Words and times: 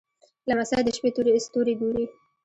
لمسی 0.49 0.81
د 0.85 0.87
شپې 0.95 1.09
ستوري 1.45 1.73
ګوري. 1.81 2.05